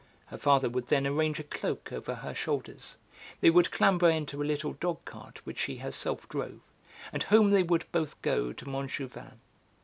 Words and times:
Her 0.25 0.37
father 0.39 0.67
would 0.67 0.87
then 0.87 1.05
arrange 1.05 1.39
a 1.39 1.43
cloak 1.43 1.91
over 1.91 2.15
her 2.15 2.33
shoulders, 2.33 2.97
they 3.39 3.51
would 3.51 3.69
clamber 3.69 4.09
into 4.09 4.41
a 4.41 4.43
little 4.43 4.73
dog 4.73 5.05
cart 5.05 5.45
which 5.45 5.59
she 5.59 5.77
herself 5.77 6.27
drove, 6.27 6.61
and 7.13 7.21
home 7.21 7.51
they 7.51 7.61
would 7.61 7.85
both 7.91 8.19
go 8.23 8.51
to 8.51 8.65
Montjouvain. 8.67 9.39